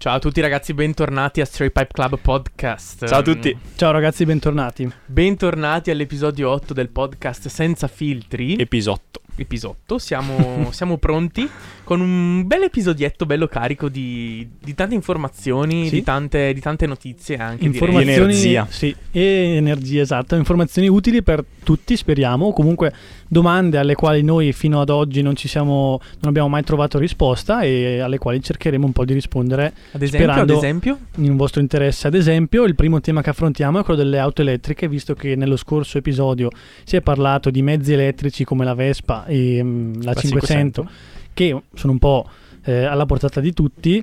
[0.00, 3.04] Ciao a tutti ragazzi, bentornati a Stray Pipe Club Podcast.
[3.08, 3.52] Ciao a tutti.
[3.52, 4.88] Mm, Ciao ragazzi, bentornati.
[5.04, 8.54] Bentornati all'episodio 8 del podcast Senza Filtri.
[8.54, 9.22] Episotto.
[9.40, 11.48] Episotto, siamo, siamo pronti
[11.84, 15.94] con un bel episodietto bello carico di, di tante informazioni, Sì.
[15.94, 17.58] di, tante, di tante notizie anche.
[17.58, 17.72] direi.
[17.72, 18.66] Informazioni, Energia.
[18.68, 20.36] Sì, e energia, esatto.
[20.36, 22.52] Informazioni utili per tutti, speriamo.
[22.52, 22.92] Comunque
[23.26, 27.60] domande alle quali noi fino ad oggi non ci siamo, non abbiamo mai trovato risposta
[27.62, 32.06] e alle quali cercheremo un po' di rispondere Ad esempio, ad esempio, in vostro interesse.
[32.06, 35.56] Ad esempio, il primo tema che affrontiamo è quello delle auto elettriche, visto che nello
[35.56, 36.50] scorso episodio
[36.84, 40.88] si è parlato di mezzi elettrici come la Vespa e mm, la, La 500,
[41.34, 42.28] che sono un po'
[42.64, 44.02] eh, alla portata di tutti.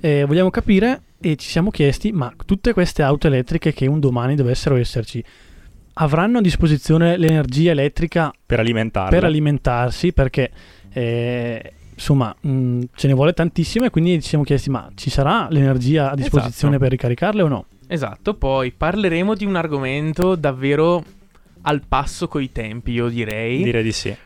[0.00, 4.34] Eh, vogliamo capire e ci siamo chiesti, ma tutte queste auto elettriche che un domani
[4.34, 5.22] dovessero esserci,
[5.94, 8.64] avranno a disposizione l'energia elettrica Per
[9.10, 10.50] per alimentarsi perché
[10.90, 15.48] eh, insomma mh, ce ne vuole tantissimo e quindi ci siamo chiesti ma ci sarà
[15.50, 16.78] l'energia a disposizione Esatto.
[16.78, 17.66] per ricaricarle o no?
[17.86, 21.04] esatto, poi parleremo di un argomento davvero
[21.62, 23.62] al passo coi tempi, io direi.
[23.62, 24.16] Direi di sì.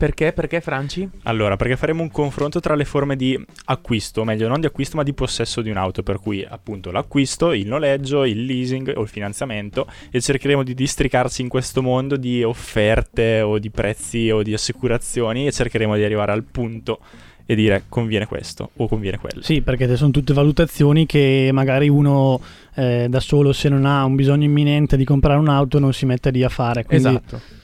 [0.00, 0.32] Perché?
[0.32, 1.06] Perché Franci?
[1.24, 5.02] Allora, perché faremo un confronto tra le forme di acquisto, meglio non di acquisto ma
[5.02, 9.86] di possesso di un'auto, per cui appunto l'acquisto, il noleggio, il leasing o il finanziamento
[10.10, 15.46] e cercheremo di districarci in questo mondo di offerte o di prezzi o di assicurazioni
[15.46, 17.00] e cercheremo di arrivare al punto
[17.44, 19.42] e dire conviene questo o conviene quello.
[19.42, 22.40] Sì, perché sono tutte valutazioni che magari uno
[22.74, 26.30] eh, da solo se non ha un bisogno imminente di comprare un'auto non si mette
[26.30, 26.86] lì a fare.
[26.86, 27.58] Quindi Esatto.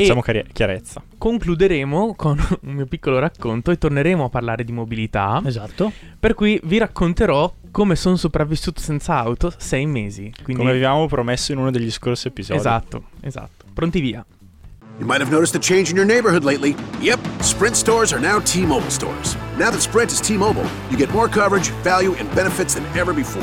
[0.00, 1.02] Facciamo E- chiare- chiarezza.
[1.16, 5.40] Concluderemo con un mio piccolo racconto e torneremo a parlare di mobilità.
[5.44, 5.92] Esatto.
[6.18, 10.32] Per cui vi racconterò come sono sopravvissuto senza auto sei mesi.
[10.42, 12.58] Quindi, Come avevamo promesso in uno degli scorsi episodi.
[12.58, 13.64] esatto, esatto.
[13.72, 14.24] Pronti via.
[14.98, 16.74] You might have noticed a change in your neighborhood lately.
[17.00, 19.34] Yep, Sprint stores are now T Mobile stores.
[19.58, 23.12] Now that Sprint is T Mobile, you get more coverage, value, and benefits than ever
[23.12, 23.42] before.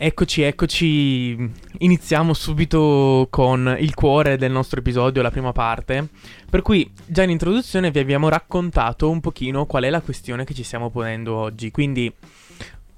[0.00, 1.50] Eccoci, eccoci.
[1.78, 6.06] Iniziamo subito con il cuore del nostro episodio, la prima parte.
[6.48, 10.54] Per cui, già in introduzione vi abbiamo raccontato un pochino qual è la questione che
[10.54, 11.72] ci stiamo ponendo oggi.
[11.72, 12.14] Quindi,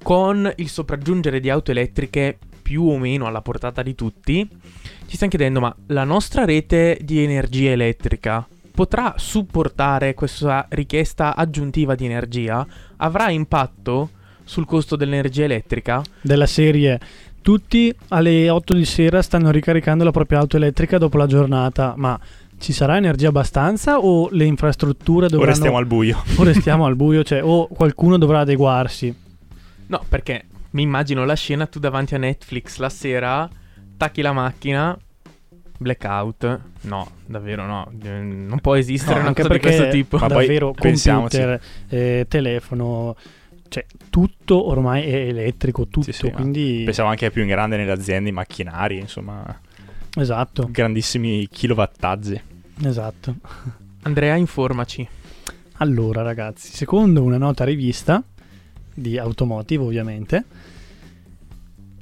[0.03, 4.47] con il sopraggiungere di auto elettriche più o meno alla portata di tutti,
[5.07, 11.95] ci stiamo chiedendo: ma la nostra rete di energia elettrica potrà supportare questa richiesta aggiuntiva
[11.95, 12.67] di energia?
[12.99, 14.11] Avrà impatto
[14.51, 16.03] sul costo dell'energia elettrica?
[16.21, 16.99] Della serie
[17.41, 22.19] tutti alle 8 di sera stanno ricaricando la propria auto elettrica dopo la giornata, ma
[22.59, 26.23] ci sarà energia abbastanza o le infrastrutture O dovranno restiamo al buio.
[26.37, 29.15] o restiamo al buio, cioè o qualcuno dovrà adeguarsi.
[29.87, 33.49] No, perché mi immagino la scena tu davanti a Netflix la sera,
[33.97, 34.99] tacchi la macchina,
[35.79, 36.61] blackout.
[36.83, 40.19] No, davvero no, non può esistere No, una anche cosa di perché questo tipo.
[40.19, 41.37] Ma davvero pensiamoci.
[41.39, 43.17] computer, eh, telefono,
[43.71, 47.93] cioè tutto ormai è elettrico, tutto, Sì, sì, quindi Pensavo anche più in grande nelle
[47.93, 49.61] aziende, i macchinari, insomma,
[50.17, 52.41] esatto, grandissimi kilowattaggi.
[52.83, 53.37] esatto.
[54.03, 55.07] Andrea, informaci.
[55.79, 58.23] Allora, ragazzi, secondo una nota rivista
[58.93, 60.45] di automotive, ovviamente,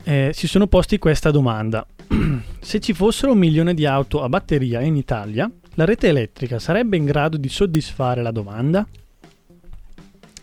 [0.04, 1.86] eh, si sono posti questa domanda.
[2.60, 6.96] Se ci fossero un milione di auto a batteria in Italia, la rete elettrica sarebbe
[6.96, 8.86] in grado di soddisfare la domanda?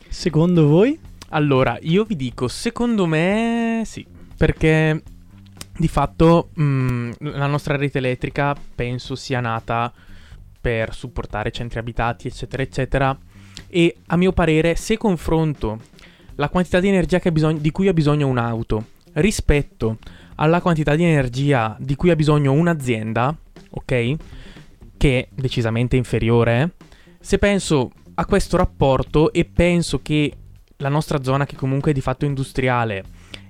[0.08, 0.98] Secondo voi?
[1.36, 5.04] Allora, io vi dico, secondo me sì, perché
[5.78, 9.92] di fatto mh, la nostra rete elettrica penso sia nata
[10.62, 13.18] per supportare centri abitati, eccetera, eccetera.
[13.68, 15.82] E a mio parere, se confronto
[16.36, 18.86] la quantità di energia bisogno- di cui ha bisogno un'auto
[19.16, 19.98] rispetto
[20.36, 23.36] alla quantità di energia di cui ha bisogno un'azienda,
[23.72, 24.16] ok?
[24.96, 26.76] Che è decisamente inferiore,
[27.20, 30.32] se penso a questo rapporto e penso che
[30.78, 33.04] la nostra zona, che comunque è di fatto industriale,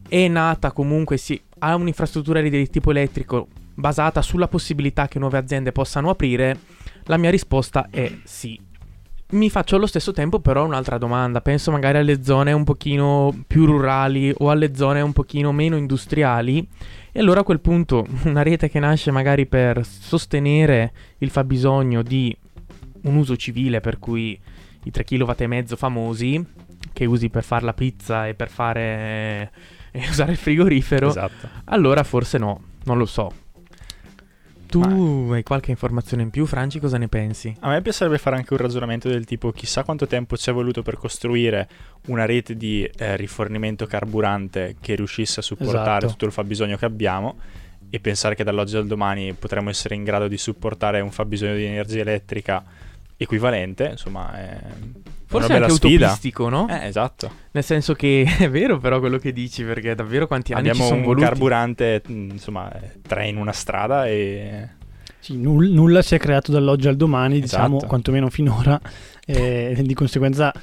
[0.07, 5.71] è nata comunque, sì, ha un'infrastruttura di tipo elettrico basata sulla possibilità che nuove aziende
[5.71, 6.57] possano aprire,
[7.07, 8.59] La mia risposta è sì.
[9.31, 11.39] Mi faccio allo stesso tempo però un'altra domanda.
[11.39, 16.67] Penso magari alle zone un pochino più rurali o alle zone un pochino meno industriali.
[17.11, 22.35] E allora a quel punto una rete che nasce magari per sostenere il fabbisogno di
[23.03, 24.39] un uso civile, per cui
[24.83, 26.43] i 3 kW famosi,
[26.93, 29.51] che usi per fare la pizza e per fare
[29.91, 31.49] e usare il frigorifero, Esatto.
[31.65, 33.31] allora forse no, non lo so.
[34.67, 36.79] Tu Ma- hai qualche informazione in più, Franci?
[36.79, 37.55] Cosa ne pensi?
[37.59, 40.81] A me piacerebbe fare anche un ragionamento del tipo chissà quanto tempo ci è voluto
[40.81, 41.67] per costruire
[42.07, 46.07] una rete di eh, rifornimento carburante che riuscisse a supportare Esatto.
[46.07, 47.37] tutto il fabbisogno che abbiamo
[47.89, 51.63] e pensare che dall'oggi al domani potremmo essere in grado di supportare un fabbisogno di
[51.63, 52.63] energia elettrica
[53.15, 54.59] equivalente, insomma, è
[55.39, 56.05] Forse è anche sfida.
[56.05, 56.67] utopistico, no?
[56.69, 57.29] Eh, esatto.
[57.51, 60.87] Nel senso che è vero però quello che dici, perché davvero quanti anni Abbiamo ci
[60.87, 61.23] sono un voluti.
[61.25, 64.67] carburante, mh, insomma, eh, tre in una strada e
[65.19, 67.87] Sì, nul- nulla si è creato dall'oggi al domani, diciamo, Esatto.
[67.87, 68.79] quantomeno finora.
[69.27, 70.53] E di conseguenza,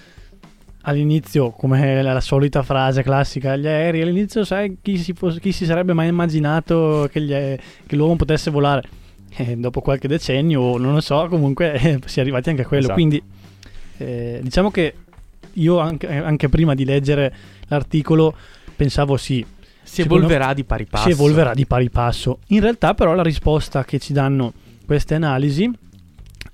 [0.82, 5.52] all'inizio, come la, la solita frase classica, gli aerei, all'inizio sai chi si, fos- chi
[5.52, 8.82] si sarebbe mai immaginato che, gli ae- che l'uomo potesse volare?
[9.34, 12.82] E dopo qualche decennio, non lo so, comunque eh, si è arrivati anche a quello.
[12.84, 12.94] Esatto.
[12.98, 13.22] Quindi,
[14.02, 14.94] eh, diciamo che
[15.54, 17.34] io anche, anche prima di leggere
[17.68, 18.34] l'articolo
[18.74, 19.44] pensavo sì,
[19.82, 21.04] Si evolverà di pari passo.
[21.04, 22.38] si evolverà di pari passo.
[22.48, 24.52] In realtà, però, la risposta che ci danno
[24.86, 25.70] queste analisi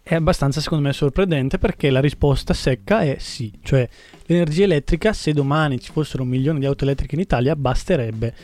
[0.03, 3.53] è abbastanza, secondo me, sorprendente perché la risposta secca è sì.
[3.63, 3.89] Cioè,
[4.27, 8.35] l'energia elettrica, se domani ci fossero un milione di auto elettriche in Italia, basterebbe.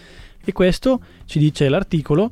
[0.44, 2.30] E questo ci dice l'articolo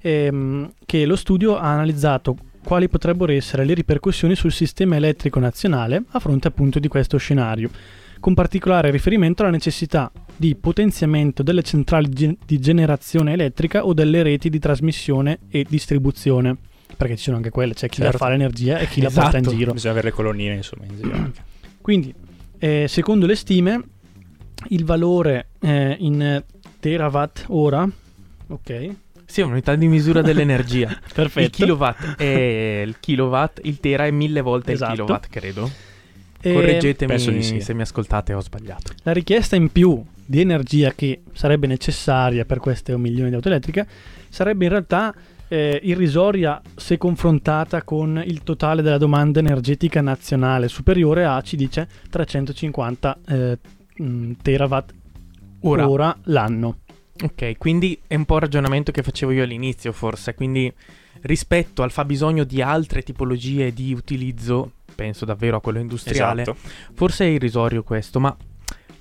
[0.00, 6.02] ehm, che lo studio ha analizzato quali potrebbero essere le ripercussioni sul sistema elettrico nazionale
[6.10, 7.70] a fronte appunto di questo scenario,
[8.18, 14.50] con particolare riferimento alla necessità di potenziamento delle centrali di generazione elettrica o delle reti
[14.50, 16.56] di trasmissione e distribuzione.
[16.96, 18.18] Perché ci sono anche quelle, c'è chi la Certo.
[18.18, 19.56] fa l'energia e chi la porta in Esatto.
[19.56, 19.72] giro.
[19.72, 21.42] bisogna avere le colonnine, insomma, in giro anche.
[21.80, 22.14] Quindi,
[22.58, 23.82] eh, secondo le stime,
[24.68, 26.42] il valore eh, in
[26.80, 27.88] terawatt ora,
[28.46, 28.90] ok,
[29.34, 30.90] Sì, è un'unità di misura dell'energia.
[30.94, 31.56] il perfetto.
[31.56, 34.92] kilowatt è il kilowatt, il tera è mille volte Esatto.
[34.92, 35.70] il kilowatt, credo.
[36.40, 37.60] E Correggetemi sì.
[37.60, 38.92] se mi ascoltate ho sbagliato.
[39.02, 43.48] La richiesta in più di energia che sarebbe necessaria per queste un milione di auto
[43.48, 43.88] elettriche
[44.28, 45.12] sarebbe in realtà
[45.48, 51.88] eh, irrisoria se confrontata con il totale della domanda energetica nazionale superiore a, ci dice,
[52.08, 53.58] 350 eh,
[54.40, 54.92] terawatt
[55.66, 56.80] Ora, ora l'anno.
[57.22, 60.34] Ok, quindi è un po' il ragionamento che facevo io all'inizio, forse.
[60.34, 60.72] Quindi
[61.22, 66.58] rispetto al fabbisogno di altre tipologie di utilizzo, penso davvero a quello industriale, Esatto.
[66.94, 68.36] Forse è irrisorio questo, ma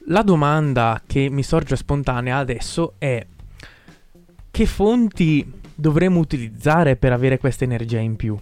[0.07, 3.25] la domanda che mi sorge spontanea adesso è
[4.51, 8.38] che fonti dovremmo utilizzare per avere questa energia in più?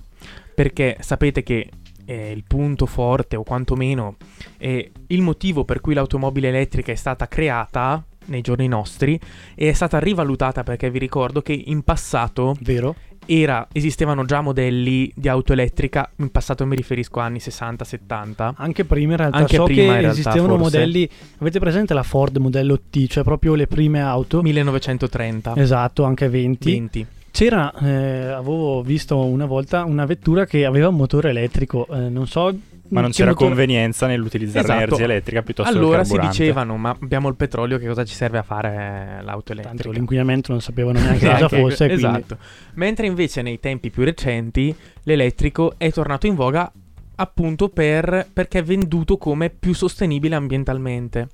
[0.53, 1.69] Perché sapete che
[2.05, 4.17] eh, il punto forte o quantomeno
[4.57, 9.19] eh, il motivo per cui l'automobile elettrica è stata creata nei giorni nostri
[9.55, 12.95] e è stata rivalutata perché vi ricordo che in passato Vero?
[13.25, 18.83] era, esistevano già modelli di auto elettrica, in passato mi riferisco a anni 60-70, Anche
[18.85, 20.77] prima in realtà Anche so prima, realtà, esistevano forse.
[20.77, 21.09] modelli.
[21.37, 24.41] Avete presente la Ford modello T, cioè proprio le prime auto?
[24.41, 25.55] 1930.
[25.55, 26.71] Esatto, anche 20.
[26.71, 27.05] 20.
[27.31, 32.27] C'era, eh, avevo visto una volta una vettura che aveva un motore elettrico, eh, non
[32.27, 32.53] so.
[32.91, 34.79] Ma non che c'era motore- convenienza nell'utilizzare Esatto.
[34.79, 38.13] l'energia elettrica piuttosto che il Allora si dicevano, ma abbiamo il petrolio, che cosa ci
[38.13, 39.89] serve a fare l'auto Tanto elettrica?
[39.97, 41.85] l'inquinamento non sapevano neanche Esatto, cosa fosse.
[41.87, 42.37] quindi- esatto.
[42.73, 46.71] Mentre invece nei tempi più recenti l'elettrico è tornato in voga
[47.15, 51.29] appunto per, perché è venduto come più sostenibile ambientalmente.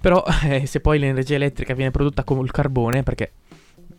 [0.00, 3.32] Però eh, se poi l'energia elettrica viene prodotta con il carbone, perché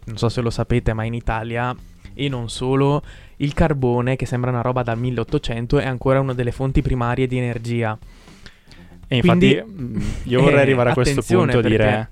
[0.05, 1.75] non so se lo sapete, ma in Italia
[2.17, 3.03] e non solo,
[3.37, 7.37] il carbone, che sembra una roba dal 1800, è ancora una delle fonti primarie di
[7.37, 7.97] energia.
[9.07, 12.09] E infatti Quindi- mh, io vorrei eh, arrivare a questo punto e dire perché-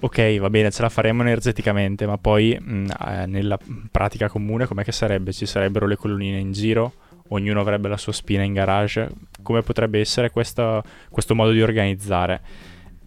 [0.00, 3.58] ok, va bene, ce la faremo energeticamente, ma poi mh, eh, nella
[3.90, 5.32] pratica comune com'è che sarebbe?
[5.32, 6.92] Ci sarebbero le colonnine in giro?
[7.32, 9.08] Ognuno avrebbe la sua spina in garage?
[9.42, 12.40] Come potrebbe essere questa- questo modo di organizzare?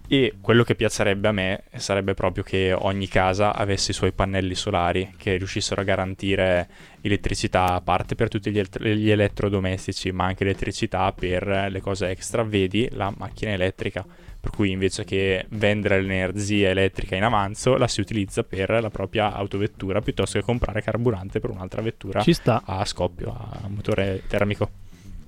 [0.07, 4.53] E quello che piacerebbe a me sarebbe proprio che ogni casa avesse i suoi pannelli
[4.53, 6.67] solari che riuscissero a garantire
[7.01, 12.09] elettricità a parte per tutti gli, elett- gli elettrodomestici, ma anche elettricità per le cose
[12.09, 12.43] extra.
[12.43, 14.05] Vedi la macchina elettrica,
[14.39, 19.33] per cui invece che vendere l'energia elettrica in avanzo, la si utilizza per la propria
[19.33, 22.21] autovettura piuttosto che comprare carburante per un'altra vettura
[22.65, 24.69] a scoppio, a motore termico.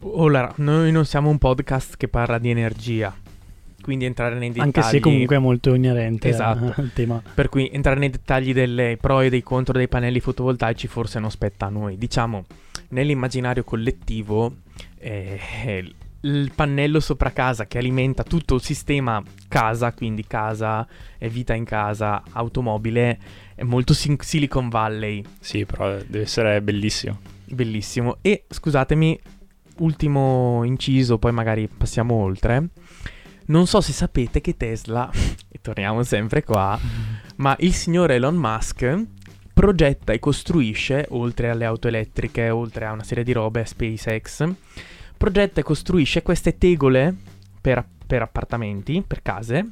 [0.01, 3.24] Ora, noi non siamo un podcast che parla di energia.
[3.85, 4.65] Quindi entrare nei dettagli.
[4.65, 6.73] Anche se comunque è molto inerente Esatto.
[6.81, 7.21] al tema.
[7.33, 11.29] Per cui entrare nei dettagli delle pro e dei contro dei pannelli fotovoltaici forse non
[11.29, 11.95] spetta a noi.
[11.95, 12.45] Diciamo,
[12.89, 14.55] nell'immaginario collettivo,
[14.97, 15.39] eh,
[16.21, 20.87] il pannello sopra casa che alimenta tutto il sistema casa, quindi casa,
[21.19, 23.19] e vita in casa, automobile,
[23.53, 25.23] è molto sin- Silicon Valley.
[25.39, 27.19] Sì, però deve essere bellissimo.
[27.45, 28.17] Bellissimo.
[28.21, 29.19] E scusatemi,
[29.77, 32.69] ultimo inciso, poi magari passiamo oltre.
[33.47, 35.09] Non so se sapete che Tesla,
[35.49, 36.79] e torniamo sempre qua,
[37.37, 39.05] ma il signor Elon Musk
[39.53, 44.51] progetta e costruisce, oltre alle auto elettriche, oltre a una serie di robe, SpaceX,
[45.15, 47.15] progetta e costruisce queste tegole
[47.61, 49.71] per, per appartamenti, per case,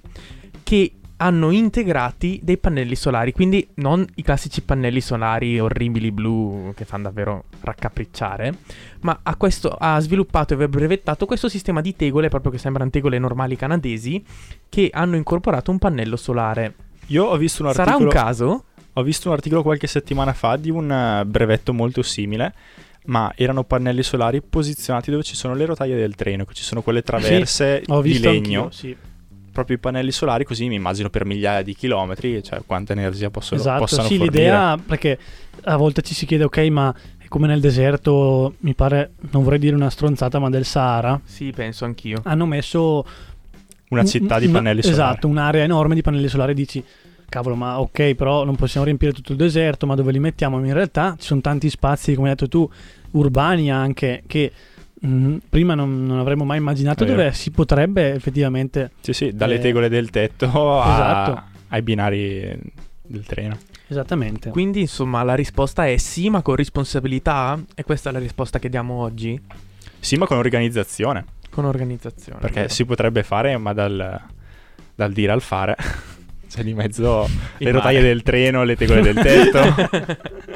[0.62, 6.86] che hanno integrati dei pannelli solari, quindi non i classici pannelli solari orribili blu che
[6.86, 8.58] fanno davvero raccapricciare,
[9.02, 13.20] ma ha, questo, ha sviluppato e brevettato questo sistema di tegole, proprio che sembrano tegole
[13.20, 14.24] normali canadesi,
[14.68, 16.76] che hanno incorporato un pannello solare.
[17.08, 17.92] Io ho visto un articolo...
[17.92, 18.64] Sarà un caso?
[18.94, 22.54] Ho visto un articolo qualche settimana fa di un eh, brevetto molto simile,
[23.06, 26.82] ma erano pannelli solari posizionati dove ci sono le rotaie del treno, che ci sono
[26.82, 28.64] quelle traverse Ho di legno.
[28.64, 28.96] anch'io, sì.
[29.54, 33.62] Proprio i pannelli solari, così mi immagino per migliaia di chilometri, cioè quanta energia possono,
[33.62, 34.42] Esatto, possano sì, fornire.
[34.44, 35.18] l'idea perché
[35.66, 39.60] a volte ci si chiede ok, ma è come nel deserto, mi pare, non vorrei
[39.60, 42.22] dire una stronzata, ma del Sahara, Sì, penso anch'io.
[42.24, 43.06] hanno messo
[43.90, 45.02] Una un- città di una- pannelli solari.
[45.02, 46.84] Esatto, un'area enorme di pannelli solari dici
[47.30, 50.58] cavolo, ma ok, però non possiamo riempire tutto il deserto, ma dove li mettiamo?
[50.66, 52.68] In realtà ci sono tanti spazi, come hai detto tu,
[53.12, 54.52] urbani anche che
[55.08, 57.18] mh, prima non, non avremmo mai immaginato vero.
[57.18, 61.44] dove si potrebbe effettivamente Sì, sì, dalle Eh, tegole del tetto a- esatto.
[61.70, 62.58] ai binari
[63.02, 63.58] del treno.
[63.88, 64.50] esattamente.
[64.50, 67.62] Quindi, insomma, la risposta è sì, ma con responsabilità?
[67.76, 69.40] E questa è la risposta che diamo oggi?
[70.00, 72.40] Sì, ma con organizzazione, Con organizzazione.
[72.40, 72.74] perché vero?
[72.74, 74.20] si potrebbe fare, ma dal,
[74.96, 75.76] dal dire al fare.
[76.50, 79.60] C'è di mezzo le rotaie del treno, le tegole del tetto.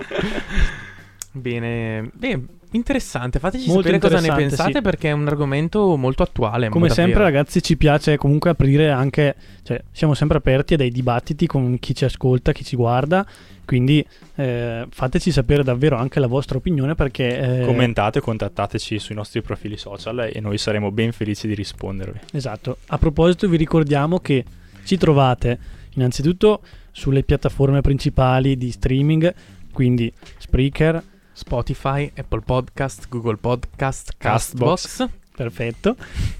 [1.31, 2.41] Bene, beh,
[2.77, 3.39] interessante.
[3.39, 4.81] Fateci Molto sapere cosa ne pensate sì.
[4.81, 6.69] perché è un argomento molto attuale.
[6.69, 7.07] Come davvero.
[7.07, 11.77] sempre, ragazzi, ci piace comunque aprire anche, cioè, siamo sempre aperti a dei dibattiti con
[11.79, 13.25] chi ci ascolta, chi ci guarda.
[13.65, 14.05] Quindi
[14.35, 17.59] eh, fateci sapere davvero anche la vostra opinione perché.
[17.59, 22.19] eh, Commentate, contattateci sui nostri profili social e noi saremo ben felici di rispondervi.
[22.31, 22.77] Esatto.
[22.87, 24.45] A proposito, vi ricordiamo che
[24.85, 25.59] ci trovate
[25.95, 29.33] innanzitutto sulle piattaforme principali di streaming,
[29.73, 31.03] quindi Spreaker,
[31.37, 34.81] Spotify, Apple Podcast, Google Podcast, Castbox.
[34.81, 35.09] Castbox.
[35.35, 35.95] perfetto.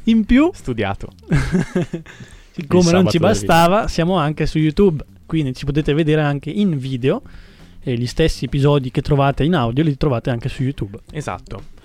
[0.06, 1.12] In più, Studiato.
[2.52, 7.22] siccome non ci bastava, siamo anche su YouTube, quindi ci potete vedere anche in video
[7.80, 10.98] e gli stessi episodi che trovate in audio li trovate anche su YouTube.
[11.12, 11.76] Esatto.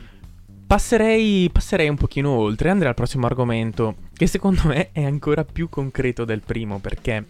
[0.67, 5.69] Passerei, passerei un pochino oltre, andrei al prossimo argomento, che secondo me è ancora più
[5.69, 7.27] concreto del primo, perché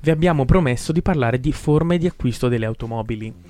[0.00, 3.49] vi abbiamo promesso di parlare di forme di acquisto delle automobili.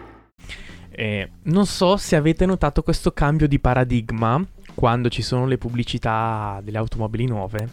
[1.01, 4.39] E non so se avete notato questo cambio di paradigma
[4.75, 7.69] quando ci sono le pubblicità delle automobili nuove.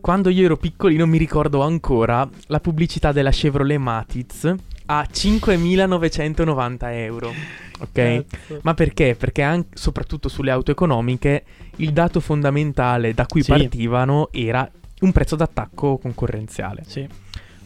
[0.00, 4.52] Quando io ero piccolino mi ricordo ancora la pubblicità della Chevrolet Matiz
[4.86, 7.32] a 5.990 euro.
[7.78, 8.24] Ok?
[8.62, 9.14] Ma perché?
[9.14, 11.44] Perché anche, soprattutto sulle auto economiche
[11.76, 13.50] il dato fondamentale da cui Sì.
[13.52, 14.68] partivano era
[15.02, 16.82] un prezzo d'attacco concorrenziale.
[16.88, 17.06] Sì.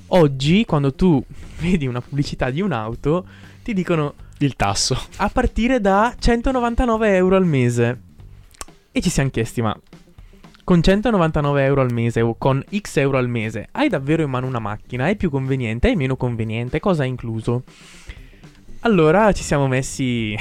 [0.09, 1.25] Oggi, quando tu
[1.61, 3.25] vedi una pubblicità di un'auto,
[3.63, 5.01] ti dicono Il tasso.
[5.17, 8.01] a partire da 199 euro al mese.
[8.93, 9.79] E ci siamo chiesti, ma
[10.65, 14.47] con 199 euro al mese o con X euro al mese, hai davvero in mano
[14.49, 15.09] una macchina?
[15.09, 15.91] È più conveniente?
[15.91, 16.81] È meno conveniente?
[16.81, 17.63] Cosa ha incluso?
[18.81, 20.37] Allora ci siamo messi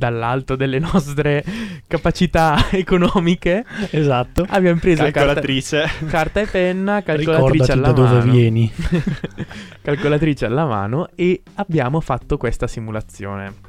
[0.00, 1.44] dall'alto delle nostre
[1.86, 3.64] capacità economiche.
[3.90, 4.46] Esatto.
[4.48, 5.84] Abbiamo preso carta, Calcolatrice.
[6.08, 8.32] carta e penna, calcolatrice Ricordati alla da dove mano.
[8.32, 8.72] vieni.
[9.82, 13.68] calcolatrice alla mano e abbiamo fatto questa simulazione.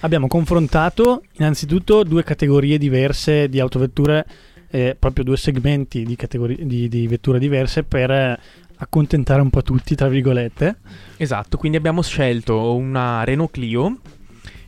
[0.00, 4.24] Abbiamo confrontato innanzitutto due categorie diverse di autovetture,
[4.70, 8.38] eh, proprio due segmenti di, categori- di- di vetture diverse per eh,
[8.76, 10.76] accontentare un po' tutti, tra virgolette.
[11.16, 13.98] Esatto, quindi abbiamo scelto una Renault Clio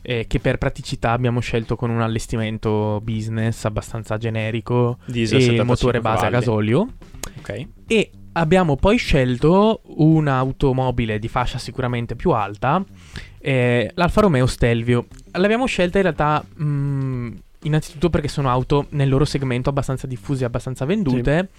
[0.02, 5.64] eh, che per praticità abbiamo scelto con un allestimento business abbastanza generico Diesel e 75
[5.64, 6.44] motore base a cavalli.
[6.44, 6.88] gasolio.
[7.38, 7.66] Ok.
[7.86, 12.82] E abbiamo poi scelto un'automobile di fascia sicuramente più alta,
[13.38, 15.06] eh, l'Alfa Romeo Stelvio.
[15.32, 17.28] L'abbiamo scelta in realtà mh,
[17.62, 21.50] innanzitutto perché sono auto nel loro segmento abbastanza diffuse e abbastanza vendute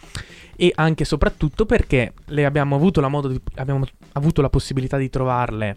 [0.55, 4.97] e anche e soprattutto perché le abbiamo avuto la, modo di- abbiamo avuto la possibilità
[4.97, 5.75] di trovarle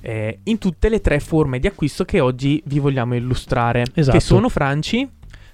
[0.00, 4.16] eh, in tutte le tre forme di acquisto che oggi vi vogliamo illustrare, Esatto.
[4.16, 5.08] che sono Franci.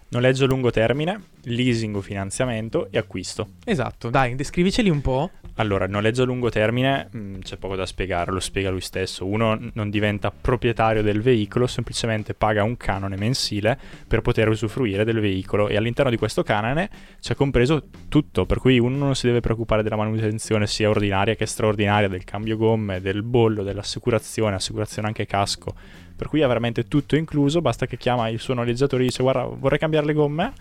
[0.08, 3.48] Noleggio a lungo termine, leasing o finanziamento e acquisto.
[3.64, 5.30] Esatto, dai, descriviceli un po'.
[5.56, 9.26] Allora, il noleggio a lungo termine mh, c'è poco da spiegare, lo spiega lui stesso.
[9.26, 15.18] Uno non diventa proprietario del veicolo, semplicemente paga un canone mensile per poter usufruire del
[15.18, 16.88] veicolo e all'interno di questo canone
[17.20, 21.46] c'è compreso tutto, per cui uno non si deve preoccupare della manutenzione sia ordinaria che
[21.46, 25.74] straordinaria, del cambio gomme, del bollo, dell'assicurazione, assicurazione anche casco.
[26.16, 29.44] Per cui ha veramente tutto incluso, basta che chiama il suo noleggiatore e dice guarda
[29.44, 30.52] vorrei cambiare le gomme.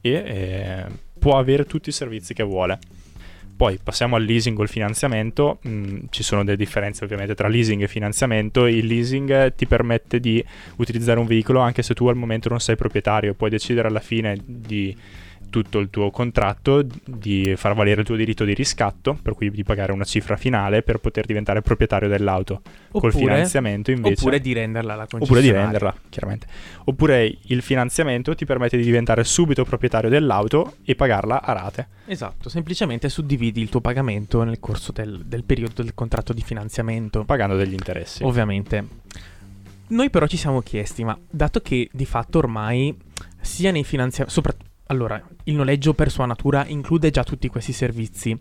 [0.00, 0.84] E eh,
[1.18, 2.78] può avere tutti i servizi che vuole.
[3.58, 7.82] Poi passiamo al leasing o al finanziamento, Mm, ci sono delle differenze ovviamente tra leasing
[7.82, 10.42] e finanziamento, il leasing ti permette di
[10.76, 14.38] utilizzare un veicolo anche se tu al momento non sei proprietario, puoi decidere alla fine
[14.44, 14.96] di
[15.50, 19.62] tutto il tuo contratto di far valere il tuo diritto di riscatto, per cui di
[19.62, 22.62] pagare una cifra finale per poter diventare proprietario dell'auto.
[22.90, 25.52] Col finanziamento invece Oppure di renderla Oppure concessionaria.
[25.52, 26.46] di venderla, chiaramente.
[26.84, 31.88] Oppure il finanziamento ti permette di diventare subito proprietario dell'auto e pagarla a rate.
[32.06, 37.24] Esatto, semplicemente suddividi il tuo pagamento nel corso del, del periodo del contratto di finanziamento.
[37.24, 38.22] Pagando degli interessi.
[38.22, 38.86] Ovviamente.
[39.88, 42.94] Noi però ci siamo chiesti, ma dato che di fatto ormai
[43.40, 48.36] sia nei finanziamenti, soprattutto allora, il noleggio per sua natura include già tutti questi servizi,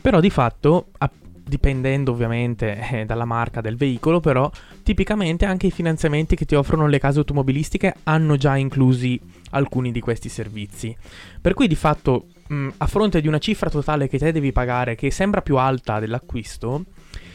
[0.00, 1.10] però di fatto, a-
[1.46, 4.50] dipendendo ovviamente eh, dalla marca del veicolo, però
[4.82, 9.20] tipicamente anche i finanziamenti che ti offrono le case automobilistiche hanno già inclusi
[9.50, 10.96] alcuni di questi servizi.
[11.40, 14.96] Per cui di fatto, mh, a fronte di una cifra totale che te devi pagare
[14.96, 16.86] che sembra più alta dell'acquisto,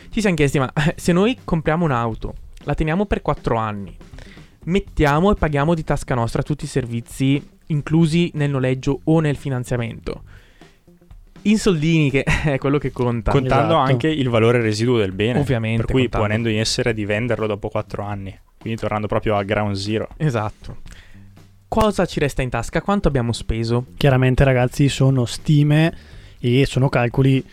[0.10, 3.96] ci siamo chiesti, ma eh, se noi compriamo un'auto, la teniamo per 4 anni,
[4.66, 10.24] mettiamo e paghiamo di tasca nostra tutti i servizi inclusi nel noleggio o nel finanziamento.
[11.44, 13.32] In soldini, che è quello che conta.
[13.32, 13.90] Contando Esatto.
[13.92, 15.40] anche il valore residuo del bene.
[15.40, 16.28] Ovviamente, Per cui contando.
[16.28, 18.38] ponendo in essere di venderlo dopo 4 anni.
[18.60, 20.10] Quindi tornando proprio a ground zero.
[20.18, 20.78] Esatto.
[21.70, 22.82] Cosa ci resta in tasca?
[22.82, 23.86] Quanto abbiamo speso?
[23.96, 25.96] Chiaramente ragazzi sono stime
[26.40, 27.46] e sono calcoli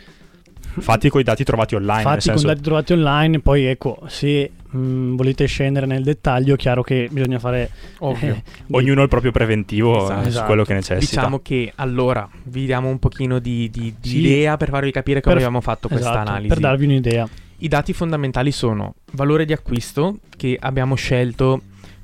[0.79, 1.95] Fatti con i dati trovati online.
[1.95, 3.41] nel fatti con senso, dati trovati online.
[3.41, 8.35] Poi ecco, se mh, volete scendere nel dettaglio, chiaro che bisogna fare Ovvio.
[8.35, 10.23] eh, ognuno ha il proprio preventivo Esatto.
[10.23, 10.47] su Esatto.
[10.47, 11.21] quello che necessita.
[11.21, 14.19] Diciamo che allora vi diamo un pochino di, di- di Sì.
[14.19, 16.49] idea per farvi capire come Per- abbiamo fatto questa esatto, analisi.
[16.49, 17.29] per darvi un'idea.
[17.59, 21.63] I dati fondamentali sono valore di acquisto che abbiamo scelto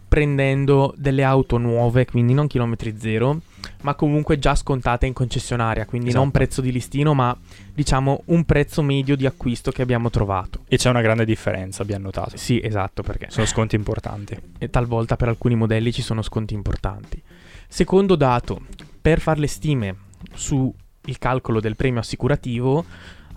[0.08, 3.40] prendendo delle auto nuove, quindi non chilometri zero,
[3.82, 6.38] ma comunque già scontate in concessionaria, quindi non Esatto.
[6.38, 7.36] prezzo di listino, ma
[7.72, 10.60] diciamo un prezzo medio di acquisto che abbiamo trovato.
[10.68, 12.36] E c'è una grande differenza, abbiamo notato.
[12.36, 14.36] Sì, esatto, perché Sono sconti importanti.
[14.58, 17.20] e talvolta per alcuni modelli ci sono sconti importanti.
[17.68, 18.62] Secondo dato,
[19.00, 19.96] per fare le stime
[20.34, 20.72] sul
[21.18, 22.84] calcolo del premio assicurativo,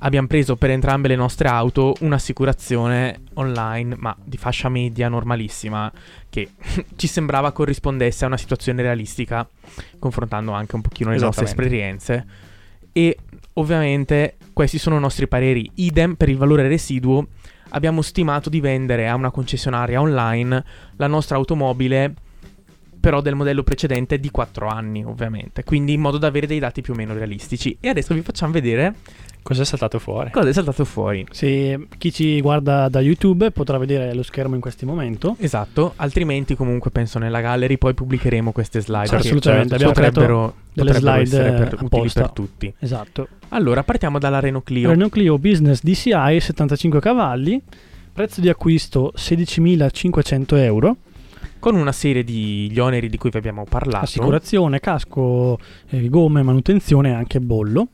[0.06, 5.92] abbiamo preso per entrambe le nostre auto un'assicurazione online, ma di fascia media normalissima,
[6.30, 6.50] che
[6.96, 9.48] ci sembrava corrispondesse a una situazione realistica,
[10.00, 12.26] confrontando anche un pochino le nostre esperienze.
[12.94, 13.18] E
[13.54, 15.70] ovviamente questi sono i nostri pareri.
[15.76, 17.28] Idem per il valore residuo
[17.70, 20.64] abbiamo stimato di vendere a una concessionaria online
[20.98, 22.14] la nostra automobile
[23.06, 25.64] però del modello precedente di 4 anni ovviamente.
[25.64, 27.78] Quindi in modo da avere dei dati più o meno realistici.
[27.80, 28.96] E adesso vi facciamo vedere
[29.44, 30.32] Cos'è saltato fuori?
[30.32, 31.24] cosa è saltato fuori.
[31.30, 35.36] Se chi ci guarda da YouTube potrà vedere lo schermo in questo momento.
[35.40, 40.92] esatto altrimenti comunque penso nella gallery poi pubblicheremo queste slide Certo, assolutamente, abbiamo potrebbero, delle
[40.94, 42.74] potrebbero slide, essere per, utili per tutti.
[42.80, 43.28] Esatto.
[43.50, 44.90] allora partiamo dalla Renault Clio.
[44.90, 47.62] Renault Clio Business DCI 75 cavalli,
[48.12, 50.96] prezzo di acquisto 16.500 euro,
[51.66, 55.58] con una serie di gli oneri di cui vi abbiamo parlato assicurazione, casco,
[55.90, 57.88] eh, gomme, manutenzione e anche bollo.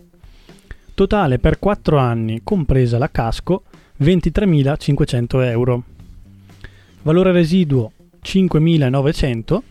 [0.93, 3.63] Totale per 4 anni, compresa la casco,
[4.01, 5.83] 23.500 euro.
[7.03, 9.61] Valore residuo 5.900,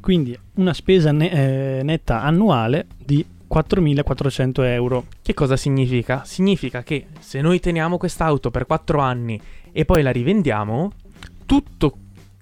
[0.00, 5.04] quindi una spesa ne- eh, netta annuale di 4.400 euro.
[5.22, 6.22] Che cosa significa?
[6.24, 10.90] Significa che se noi teniamo quest'auto per 4 anni e poi la rivendiamo,
[11.46, 11.98] tutto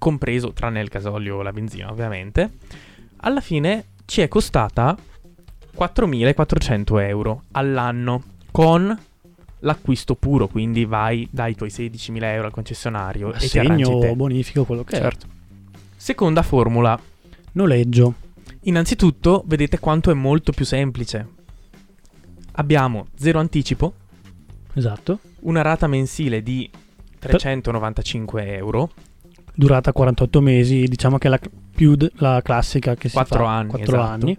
[0.06, 2.48] compreso, tranne il gasolio o la benzina ovviamente,
[3.22, 4.96] alla fine ci è costata
[5.76, 8.96] 4.400 euro all'anno con
[9.60, 14.14] l'acquisto puro, quindi vai dai tuoi 16.000 euro al concessionario e ti Assegno, arrangi te.
[14.14, 15.26] bonifico, quello che Certo.
[15.96, 17.00] Seconda formula, è.
[17.52, 18.14] Noleggio.
[18.62, 21.26] innanzitutto vedete quanto è molto più semplice.
[22.58, 23.92] Abbiamo zero anticipo,
[24.74, 25.18] Esatto.
[25.40, 26.70] una rata mensile di
[27.18, 28.90] 395 euro,
[29.58, 31.40] Durata 48 mesi, diciamo che è la,
[31.74, 33.56] più d- la classica che si Quattro fa.
[33.56, 34.10] anni, 4 esatto.
[34.10, 34.38] anni.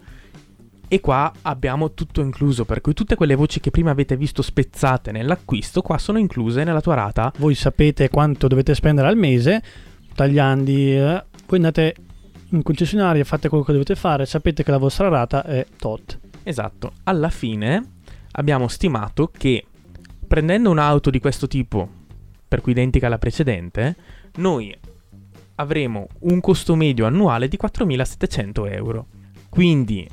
[0.88, 5.12] e qua abbiamo tutto incluso, per cui tutte quelle voci che prima avete visto spezzate
[5.12, 7.34] nell'acquisto, qua sono incluse nella tua rata.
[7.40, 9.64] Voi sapete quanto dovete spendere al mese,
[10.14, 11.96] tagliandi, eh, voi andate
[12.52, 16.20] in concessionaria, fate quello che dovete fare, sapete che la vostra rata è tot.
[16.44, 17.96] Esatto, alla fine
[18.34, 19.66] abbiamo stimato che
[20.28, 21.90] prendendo un'auto di questo tipo,
[22.48, 23.96] per cui identica alla precedente,
[24.36, 24.74] noi
[25.60, 29.08] avremo un costo medio annuale di 4.700 euro.
[29.50, 30.08] Quindi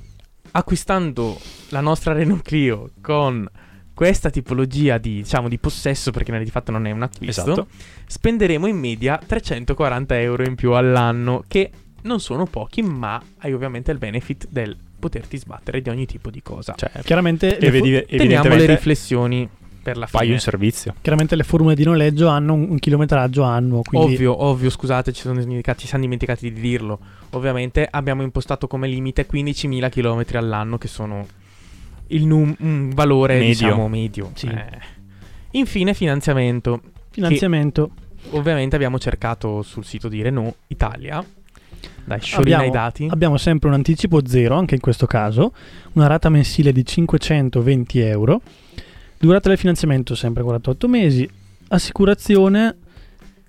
[0.53, 1.39] acquistando
[1.71, 3.49] la nostra Renault Clio con
[3.93, 7.67] questa tipologia di, diciamo, di possesso, perché di fatto non è un acquisto, Esatto.
[8.07, 11.71] spenderemo in media 340 euro in più all'anno, che
[12.03, 16.43] non sono pochi, ma hai ovviamente il benefit del poterti sbattere di ogni tipo di
[16.43, 16.75] cosa.
[16.77, 19.49] Cioè, Chiaramente, e le, Teniamo le riflessioni
[19.85, 20.35] per la paghi fine.
[20.37, 20.95] un servizio.
[21.01, 25.21] chiaramente le formule di noleggio hanno un, un chilometraggio annuo, quindi Ovvio, ovvio, scusate, ci
[25.21, 26.99] sono dimenticati, ci siamo dimenticati di dirlo.
[27.31, 31.27] Ovviamente abbiamo impostato come limite 15.000 km all'anno, che sono
[32.09, 33.49] il num- un valore Medio.
[33.51, 34.31] diciamo medio.
[34.35, 34.47] Sì.
[34.47, 34.79] Eh.
[35.53, 36.81] Infine, finanziamento.
[37.11, 37.91] finanziamento.
[38.31, 41.25] Ovviamente abbiamo cercato sul sito di Renault Italia.
[42.07, 43.07] Dai, Abbiamo, i dati.
[43.11, 45.53] abbiamo sempre un anticipo zero, anche in questo caso,
[45.93, 48.41] una rata mensile di 520 euro,
[49.27, 51.29] durata del finanziamento sempre 48 mesi,
[51.69, 52.77] assicurazione,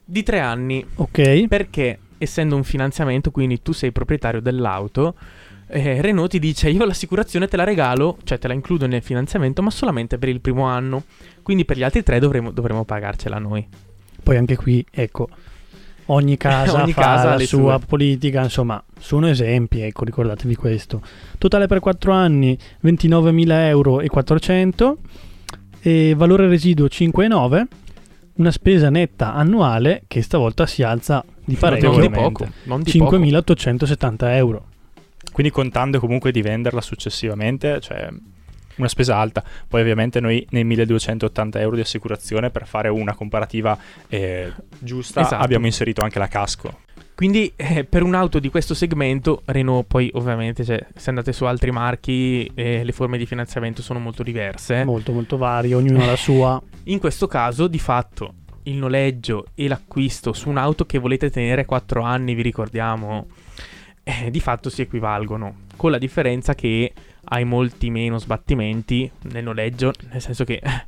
[0.05, 0.85] Di tre anni.
[0.95, 5.15] ok, Perché, essendo un finanziamento, quindi tu sei proprietario dell'auto,
[5.67, 9.61] eh, Renault ti dice io l'assicurazione te la regalo, cioè te la includo nel finanziamento,
[9.63, 11.03] ma solamente per il primo anno.
[11.41, 13.67] Quindi per gli altri tre dovremo, dovremo pagarcela noi.
[14.23, 15.27] poi anche qui, ecco,
[16.07, 17.85] ogni casa Ogni fa casa la sua sue.
[17.87, 21.01] politica, insomma, sono esempi, ecco, ricordatevi questo.
[21.39, 24.97] Totale per 4 anni 29.000 euro e 400, e
[26.15, 27.63] valore residuo 5,9,
[28.35, 32.47] una spesa netta annuale che stavolta si alza di parecchio, non di poco.
[32.63, 33.17] Non di poco.
[33.17, 34.65] 5.870 euro.
[35.31, 38.09] Quindi contando comunque di venderla successivamente, cioè
[38.77, 39.43] una spesa alta.
[39.67, 45.43] Poi ovviamente noi nei 1280 euro di assicurazione per fare una comparativa eh, giusta Esatto.
[45.43, 46.79] abbiamo inserito anche la casco.
[47.15, 51.71] Quindi eh, per un'auto di questo segmento, Renault poi ovviamente, cioè, se andate su altri
[51.71, 54.83] marchi, eh, le forme di finanziamento sono molto diverse.
[54.83, 56.61] Molto molto vario, ognuno ha la sua.
[56.85, 62.01] In questo caso, di fatto, il noleggio e l'acquisto su un'auto che volete tenere 4
[62.01, 63.27] anni, vi ricordiamo,
[64.03, 65.63] eh, di fatto si equivalgono.
[65.77, 66.91] Con la differenza che
[67.25, 70.85] hai molti meno sbattimenti nel noleggio, nel senso che eh,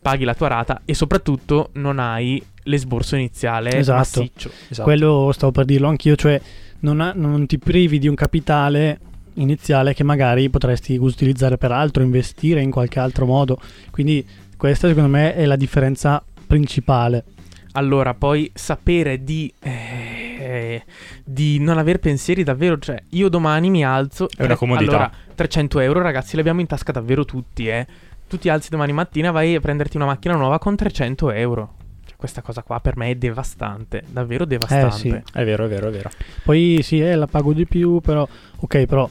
[0.00, 3.98] paghi la tua rata e soprattutto non hai l'esborso iniziale Esatto.
[3.98, 4.50] massiccio.
[4.68, 4.82] Esatto.
[4.82, 6.40] Quello stavo per dirlo anch'io, cioè
[6.80, 9.00] non, ha- non ti privi di un capitale
[9.34, 13.60] iniziale che magari potresti utilizzare per altro, investire in qualche altro modo.
[13.90, 17.24] Quindi questa secondo me è la differenza principale.
[17.72, 20.82] Allora, poi sapere di, eh,
[21.24, 24.28] di non aver pensieri davvero, cioè io domani mi alzo...
[24.34, 24.90] È una comodità.
[24.90, 27.86] Allora, 300 euro ragazzi li abbiamo in tasca davvero tutti, eh.
[28.28, 31.74] Tu ti alzi domani mattina, vai a prenderti una macchina nuova con 300 euro.
[32.20, 34.94] Questa cosa qua per me è devastante, davvero devastante.
[34.94, 35.08] sì.
[35.08, 36.10] È vero, è vero, è vero.
[36.44, 38.28] Poi sì, eh, la pago di più, però
[38.58, 39.08] ok, però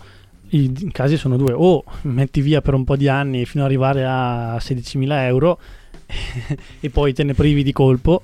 [0.49, 1.51] i, i casi sono due.
[1.51, 5.59] O metti via per un po' di anni fino ad arrivare a 16.000 euro
[6.79, 8.21] e poi te ne privi di colpo,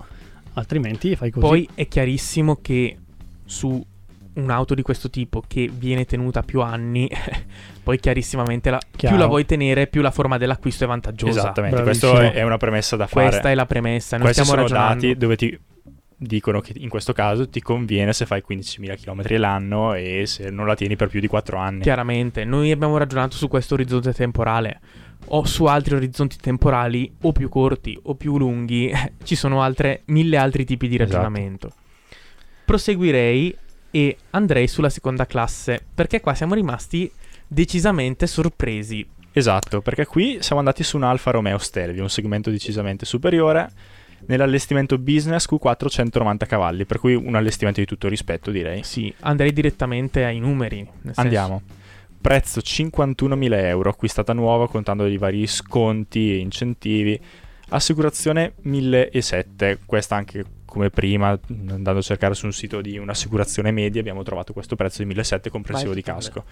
[0.54, 1.48] altrimenti fai così.
[1.48, 2.96] Poi è chiarissimo che
[3.44, 3.84] su
[4.34, 7.10] un'auto di questo tipo che viene tenuta più anni,
[7.86, 11.40] poi chiarissimamente la- più la vuoi tenere, più la forma dell'acquisto è vantaggiosa.
[11.40, 12.14] Esattamente, Bravissimo.
[12.14, 13.30] questa è una premessa da fare.
[13.30, 14.18] Questa è la premessa.
[14.18, 15.06] Noi Questi stiamo sono ragionando.
[15.08, 15.60] dati dove ti
[16.18, 20.66] dicono che in questo caso ti conviene se fai 15.000 km l'anno e se non
[20.66, 21.82] la tieni per più di 4 anni.
[21.84, 24.80] Chiaramente, noi abbiamo ragionato su questo orizzonte temporale.
[25.28, 28.92] O su altri orizzonti temporali, o più corti o più lunghi,
[29.24, 31.12] ci sono altre, mille altri tipi di Esatto.
[31.18, 31.72] ragionamento.
[32.64, 33.56] Proseguirei
[33.92, 37.10] e andrei sulla seconda classe, perché qua siamo rimasti
[37.48, 39.08] decisamente sorpresi.
[39.32, 43.70] Esatto, perché qui siamo andati su un Alfa Romeo Stelvio, un segmento decisamente superiore,
[44.28, 48.84] nell'allestimento business Q4 190 cavalli, per cui un allestimento di tutto rispetto direi.
[48.84, 50.78] Sì, andrei direttamente ai numeri.
[50.78, 51.62] nel senso- Andiamo.
[52.22, 57.20] Prezzo 51.000 euro, acquistata nuova contando i vari sconti e incentivi.
[57.70, 64.02] Assicurazione 1.007, questa anche come prima, andando a cercare su un sito di un'assicurazione media,
[64.02, 66.44] abbiamo trovato questo prezzo di 1.007 comprensivo Vai, di casco.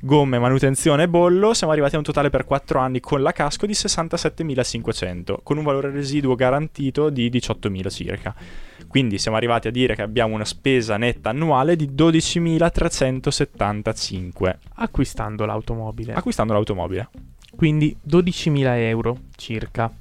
[0.00, 3.66] Gomme, manutenzione e bollo, siamo arrivati a un totale per 4 anni con la casco
[3.66, 8.34] di 67.500, con un valore residuo garantito di 18.000 circa.
[8.86, 16.14] Quindi siamo arrivati a dire che abbiamo una spesa netta annuale di 12.375 Acquistando l'automobile.
[16.14, 17.08] acquistando l'automobile.
[17.54, 19.92] quindi 12.000 euro circa.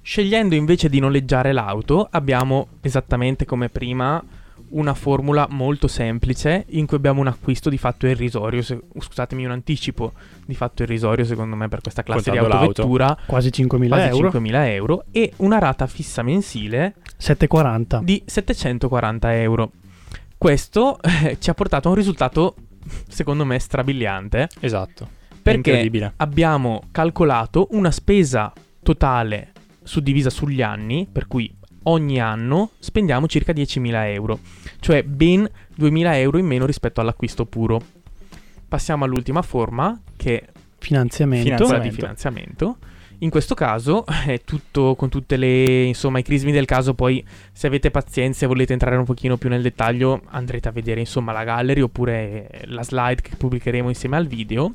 [0.00, 4.22] Scegliendo invece di noleggiare l'auto, abbiamo esattamente come prima
[4.70, 9.50] una formula molto semplice in cui abbiamo un acquisto di fatto irrisorio, se- scusatemi un
[9.52, 10.12] anticipo
[10.44, 14.28] di fatto irrisorio secondo me per questa classe Contando di autovettura, Quasi 5.000 quasi euro.
[14.30, 18.02] 5.000 euro e una rata fissa mensile 7,40.
[18.02, 19.72] di 740 euro.
[20.36, 22.54] Questo eh, ci ha portato a un risultato
[23.08, 25.08] secondo me strabiliante Esatto.
[25.42, 26.12] Perché incredibile.
[26.16, 28.52] abbiamo calcolato una spesa
[28.82, 29.52] totale
[29.82, 31.52] suddivisa sugli anni, per cui
[31.88, 34.38] ogni anno spendiamo circa 10.000 euro,
[34.80, 35.48] cioè ben
[35.78, 37.80] 2.000 euro in meno rispetto all'acquisto puro.
[38.68, 40.44] Passiamo all'ultima forma, che è
[40.78, 41.88] Finanziamento.
[41.88, 42.76] di finanziamento.
[43.20, 46.94] In questo caso è tutto con tutte le insomma i crismi del caso.
[46.94, 51.00] Poi, se avete pazienza e volete entrare un pochino più nel dettaglio, andrete a vedere
[51.00, 54.74] insomma la gallery oppure la slide che pubblicheremo insieme al video.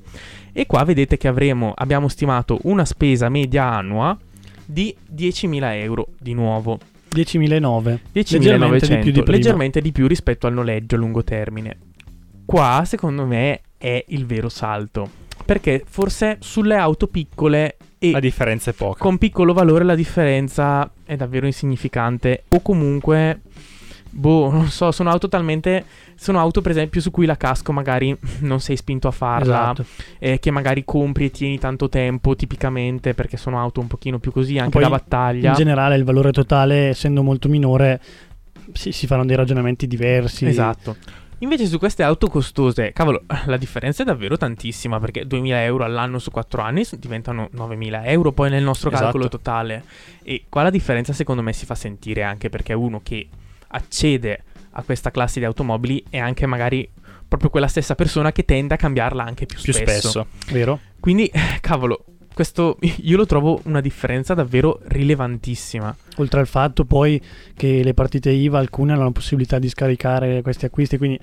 [0.51, 4.17] E qua vedete che avremo, abbiamo stimato una spesa media annua
[4.65, 6.79] di 10.000 euro di nuovo.
[7.13, 7.99] 10.009.
[8.13, 11.77] 10.900, Leggermente di più di leggermente di più rispetto al noleggio a lungo termine.
[12.45, 15.09] Qua, secondo me, è il vero salto.
[15.45, 18.99] Perché forse sulle auto piccole e La differenza è poca.
[18.99, 22.43] con piccolo valore la differenza è davvero insignificante.
[22.49, 23.41] O comunque,
[24.13, 25.83] boh, non so, sono auto talmente.
[26.15, 29.71] Sono auto, per esempio, su cui la casco magari non sei spinto a farla.
[29.73, 29.85] Esatto.
[30.19, 34.31] eh, che magari compri e tieni tanto tempo, tipicamente, perché sono auto un pochino più
[34.31, 35.49] così, anche Poi, da battaglia.
[35.49, 37.99] In generale il valore totale, essendo molto minore,
[38.73, 40.45] si, si fanno dei ragionamenti diversi.
[40.45, 40.95] Esatto.
[41.39, 46.17] Invece su queste auto costose, cavolo, la differenza è davvero tantissima perché 2000 euro all'anno
[46.17, 49.03] su 4 anni diventano 9000 euro poi nel nostro Esatto.
[49.03, 49.83] calcolo totale.
[50.23, 53.27] E qua la differenza secondo me si fa sentire anche perché uno che
[53.73, 56.89] accede a questa classe di automobili è anche magari
[57.27, 60.27] proprio quella stessa persona che tende a cambiarla anche più, Più spesso.
[60.51, 60.79] Vero?
[60.99, 61.31] Quindi,
[61.61, 65.95] cavolo, questo io lo trovo una differenza davvero rilevantissima.
[66.17, 67.21] Oltre al fatto poi
[67.55, 71.19] che le partite IVA, alcune hanno la possibilità di scaricare questi acquisti, quindi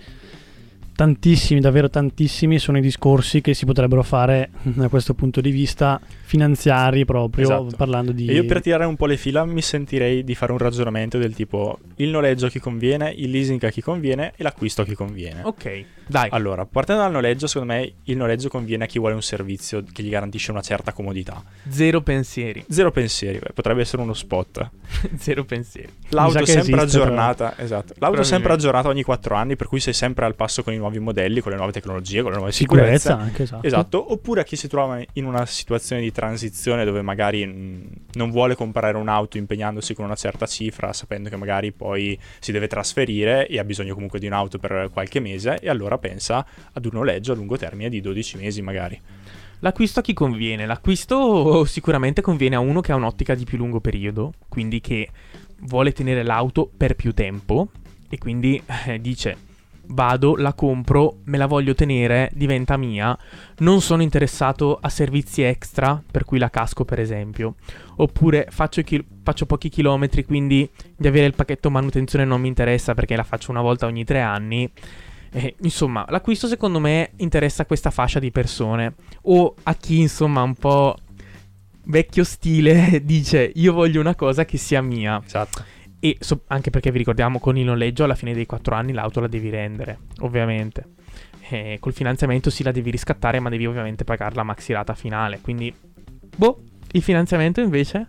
[1.00, 5.98] tantissimi, davvero tantissimi sono i discorsi che si potrebbero fare da questo punto di vista
[6.24, 7.74] finanziari proprio, Esatto.
[7.74, 8.26] parlando di...
[8.26, 11.34] E io per tirare un po' le fila mi sentirei di fare un ragionamento del
[11.34, 14.94] tipo il noleggio a chi conviene, il leasing a chi conviene e l'acquisto a chi
[14.94, 15.40] conviene.
[15.42, 16.28] Ok, dai.
[16.32, 20.02] Allora, partendo dal noleggio, secondo me il noleggio conviene a chi vuole un servizio che
[20.02, 21.42] gli garantisce una certa comodità.
[21.68, 22.64] Zero pensieri.
[22.68, 24.70] Zero pensieri, beh, potrebbe essere uno spot.
[25.16, 25.92] Zero pensieri.
[26.10, 26.82] L'auto che sempre esiste, però.
[26.82, 27.94] aggiornata, esatto.
[27.98, 30.89] L'auto sempre aggiornata ogni 4 anni, per cui sei sempre al passo con i nuovi
[30.98, 33.12] modelli, con le nuove tecnologie, con le nuove sicurezza sicurezze.
[33.12, 33.66] anche, esatto.
[33.66, 38.30] Esatto, oppure a chi si trova in una situazione di transizione dove magari mh, non
[38.30, 43.46] vuole comprare un'auto impegnandosi con una certa cifra, sapendo che magari poi si deve trasferire
[43.46, 47.32] e ha bisogno comunque di un'auto per qualche mese, e allora pensa ad un noleggio
[47.32, 49.00] a lungo termine di 12 mesi magari.
[49.60, 50.66] L'acquisto a chi conviene?
[50.66, 55.08] L'acquisto sicuramente conviene a uno che ha un'ottica di più lungo periodo, quindi che
[55.60, 57.70] vuole tenere l'auto per più tempo
[58.08, 59.36] e quindi eh, dice
[59.90, 63.16] vado, la compro, me la voglio tenere, diventa mia,
[63.58, 67.56] non sono interessato a servizi extra, per cui la casco per esempio,
[67.96, 72.94] oppure faccio, chi- faccio pochi chilometri, quindi di avere il pacchetto manutenzione non mi interessa
[72.94, 74.70] perché la faccio una volta ogni tre anni.
[75.32, 80.42] Eh, insomma, l'acquisto secondo me interessa a questa fascia di persone o a chi insomma
[80.42, 80.96] un po'
[81.84, 85.64] vecchio stile dice io voglio una cosa che sia mia Esatto.
[86.00, 89.20] E so- anche perché vi ricordiamo con il noleggio alla fine dei 4 anni l'auto
[89.20, 90.84] la devi rendere ovviamente
[91.52, 95.40] Eh, col finanziamento sì la devi riscattare ma devi ovviamente pagare la maxi rata finale
[95.42, 95.72] quindi
[96.36, 98.06] boh il finanziamento invece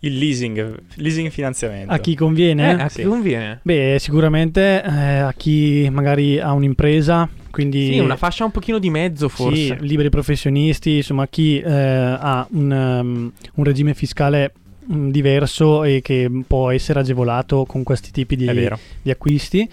[0.00, 1.92] Il leasing, leasing finanziamento.
[1.92, 2.72] A chi eh, conviene?
[2.74, 3.02] a chi Sì.
[3.04, 8.78] conviene Beh, sicuramente eh, a chi magari ha un'impresa, quindi sì una fascia un pochino
[8.80, 14.52] di mezzo forse Sì, liberi professionisti, insomma, chi eh, ha un, um, un regime fiscale
[14.84, 18.68] diverso e che può essere agevolato con questi tipi di,
[19.02, 19.70] di acquisti.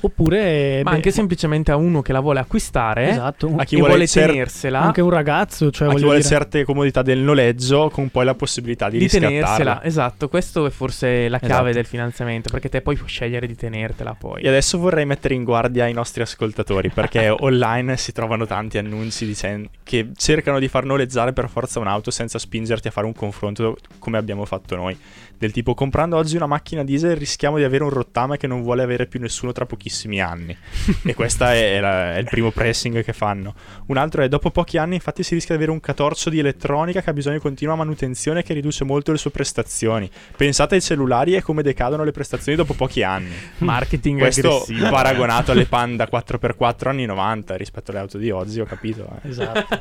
[0.00, 3.90] Oppure ma beh, anche semplicemente a uno che la vuole acquistare esatto, A chi vuole
[3.92, 7.90] vuole cer- tenersela anche un ragazzo, cioè a chi vuole dire, certe comodità del noleggio
[7.90, 9.38] con poi la possibilità di, di riscattarla.
[9.40, 11.72] tenersela, esatto, questo è forse la chiave Esatto.
[11.74, 14.42] del finanziamento, perché te puoi scegliere di tenertela poi.
[14.42, 19.26] E adesso vorrei mettere in guardia i nostri ascoltatori perché online si trovano tanti annunci
[19.26, 23.76] dicen- che cercano di far noleggiare per forza un'auto senza spingerti a fare un confronto
[23.98, 24.96] come abbiamo fatto noi.
[25.38, 28.82] Del tipo comprando oggi una macchina diesel rischiamo di avere un rottame che non vuole
[28.82, 30.56] avere più nessuno tra pochissimi anni.
[31.04, 33.54] e questo è, è il primo pressing che fanno.
[33.86, 37.00] Un altro è dopo pochi anni infatti si rischia di avere un catorcio di elettronica
[37.02, 40.10] che ha bisogno di continua manutenzione che riduce molto le sue prestazioni.
[40.36, 43.32] Pensate ai cellulari e come decadono le prestazioni dopo pochi ananni.
[43.58, 44.88] Marketing Questo aggressivo.
[44.90, 49.08] paragonato alle Panda 4x4 anni 90 rispetto alle auto di oggi, ho capito.
[49.22, 49.28] eh.
[49.28, 49.80] Esatto.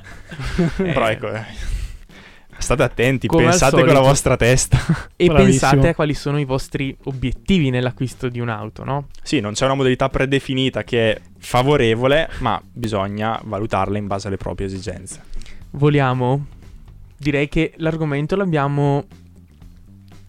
[0.78, 1.44] Però ecco, eh,
[2.58, 4.78] state attenti, Come pensate con la vostra testa.
[5.16, 5.70] E Bravissimo.
[5.70, 9.08] pensate a quali sono i vostri obiettivi nell'acquisto di un'auto, no?
[9.24, 14.38] sì, non c'è una modalità predefinita che è favorevole, ma bisogna valutarla in base alle
[14.38, 15.22] proprie esigenze.
[15.72, 16.46] Vogliamo?
[17.18, 19.06] Direi che l'argomento l'abbiamo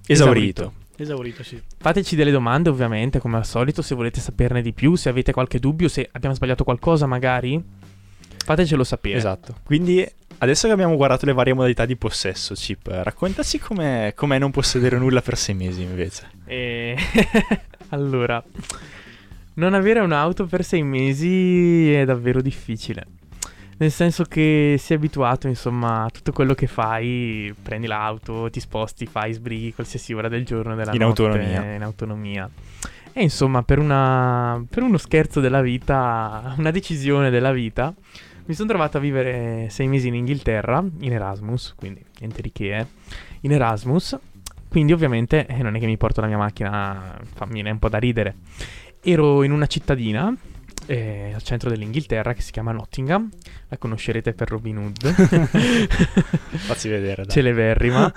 [0.06, 0.72] Esaurito.
[0.96, 1.60] Esaurito, sì.
[1.76, 5.58] Fateci delle domande, ovviamente, come al solito, se volete saperne di più, se avete qualche
[5.58, 7.62] dubbio, se abbiamo sbagliato qualcosa, magari.
[8.44, 9.18] Fatecelo sapere.
[9.18, 9.56] Esatto.
[9.62, 10.04] Quindi
[10.38, 14.98] adesso che abbiamo guardato le varie modalità di possesso, Chip, raccontaci com'è, com'è non possedere
[14.98, 16.30] nulla per sei mesi invece.
[16.44, 16.96] E...
[17.90, 18.42] allora,
[19.54, 23.06] non avere un'auto per sei mesi è davvero difficile.
[23.80, 29.06] Nel senso che sei abituato, insomma, a tutto quello che fai, prendi l'auto, ti sposti,
[29.06, 31.74] fai, sbrighi qualsiasi ora del giorno della In notte autonomia.
[31.74, 32.50] in autonomia.
[33.12, 37.94] E insomma, per, una, per uno scherzo della vita, una decisione della vita,
[38.48, 42.76] mi sono trovato a vivere sei mesi in Inghilterra, in Erasmus, quindi niente di che,
[42.76, 42.86] eh,
[43.42, 44.18] in Erasmus.
[44.68, 47.78] Quindi ovviamente eh, non è che mi porto la mia macchina, fa, mi viene un
[47.78, 48.36] po' da ridere.
[49.02, 50.34] Ero in una cittadina
[50.86, 53.28] eh, al centro dell'Inghilterra che si chiama Nottingham,
[53.68, 55.08] la conoscerete per Robin Hood.
[56.56, 57.30] Facci vedere, dai.
[57.30, 58.10] Celeberrima.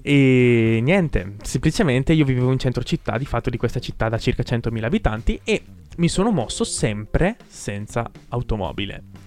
[0.00, 4.44] e niente, semplicemente io vivevo in centro città, di fatto di questa città da circa
[4.44, 5.62] 100.000 abitanti e
[5.96, 9.21] mi sono mosso sempre senza automobile.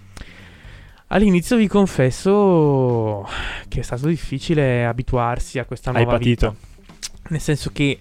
[1.16, 3.26] All'inizio vi confesso
[3.70, 6.48] che è stato difficile abituarsi a questa Hai nuova vita.
[6.50, 6.68] patito?
[7.30, 7.98] Nel senso che,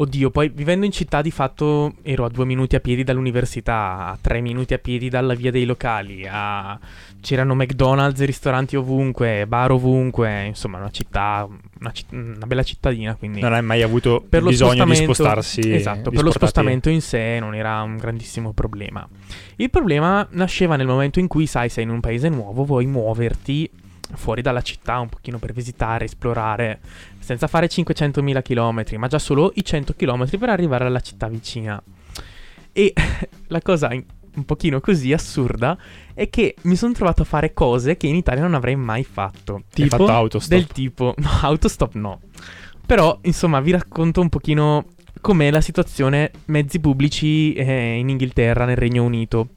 [0.00, 4.18] oddio, poi vivendo in città di fatto ero a due minuti a piedi dall'università, a
[4.18, 6.78] tre minuti a piedi dalla via dei locali, a-
[7.20, 11.46] c'erano McDonald's ristoranti ovunque, bar ovunque, insomma una città,
[11.80, 13.40] una, citt- una bella cittadina, quindi...
[13.40, 15.70] Non hai mai avuto per bisogno di spostarsi?
[15.70, 19.06] Esatto, di per lo spostamento in sé non era un grandissimo problema.
[19.56, 23.70] Il problema nasceva nel momento in cui, sai, sei in un paese nuovo, vuoi muoverti
[24.14, 26.80] fuori dalla città un pochino per visitare, esplorare,
[27.18, 31.82] senza fare 500.000 km, ma già solo i 100 km per arrivare alla città vicina.
[32.72, 32.92] E
[33.48, 33.90] la cosa
[34.32, 35.76] un pochino così assurda
[36.14, 39.54] è che mi sono trovato a fare cose che in Italia non avrei mai fatto.
[39.54, 39.96] Hai Tipo?
[39.96, 40.58] fatto autostop.
[40.58, 42.20] Del tipo, no, autostop no.
[42.86, 44.86] Però, insomma, vi racconto un pochino
[45.20, 49.50] com'è la situazione mezzi pubblici eh, in Inghilterra, nel Regno Unito.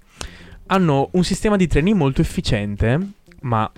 [0.67, 2.99] Hanno un sistema di treni molto efficiente,
[3.41, 3.69] ma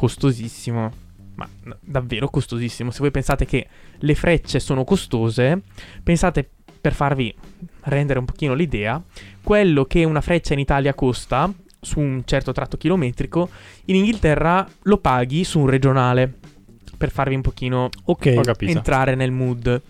[0.00, 0.92] costosissimo.
[1.34, 1.46] Ma
[1.78, 2.90] davvero costosissimo.
[2.90, 3.66] Se voi pensate che
[3.98, 5.60] le frecce sono costose,
[6.02, 6.48] pensate
[6.80, 7.34] per farvi
[7.82, 9.02] rendere un pochino l'idea,
[9.42, 13.50] quello che una freccia in Italia costa su un certo tratto chilometrico,
[13.86, 16.32] in Inghilterra lo paghi su un regionale.
[16.96, 18.34] Per farvi un pochino Ok.
[18.36, 18.72] Ho capito.
[18.72, 19.82] entrare nel mood.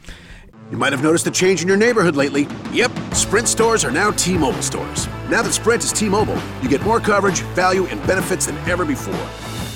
[0.71, 2.47] You might have noticed a change in your neighborhood lately.
[2.73, 5.09] Yep, Sprint stores are now T Mobile stores.
[5.29, 8.85] Now that Sprint is T Mobile, you get more coverage, value, and benefits than ever
[8.85, 9.50] before.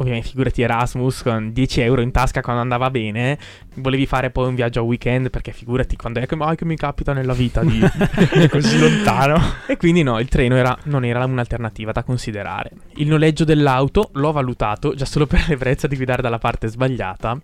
[0.00, 3.38] ovviamente, figurati Erasmus con 10 euro in tasca quando andava bene.
[3.76, 6.76] Volevi fare poi un viaggio a weekend perché figurati quando è che, mai che mi
[6.76, 7.80] capita nella vita di
[8.50, 9.58] Così lontano.
[9.70, 12.70] E quindi no, il treno era- non era un'alternativa da considerare.
[12.94, 17.38] Il noleggio dell'auto l'ho valutato già solo per l'ebbrezza di guidare dalla parte sbagliata,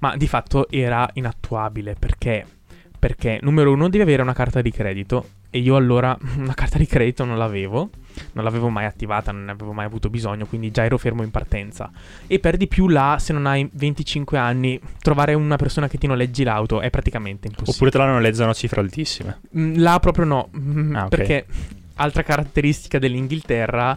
[0.00, 2.44] ma di fatto era inattuabile perché,
[2.98, 6.86] perché numero uno devi avere una carta di credito e io allora una carta di
[6.86, 7.90] credito non l'avevo,
[8.32, 11.30] non l'avevo mai attivata, non ne avevo mai avuto bisogno, quindi già ero fermo in
[11.30, 11.90] partenza.
[12.26, 16.06] E per di più là, se non hai 25 anni, trovare una persona che ti
[16.06, 17.74] noleggi l'auto è praticamente impossibile.
[17.76, 19.40] Oppure te la noleggiano a cifre altissime.
[19.56, 21.08] Mm, Là proprio no, Mm, Ah, ok.
[21.08, 21.46] perché
[21.96, 23.96] altra caratteristica dell'Inghilterra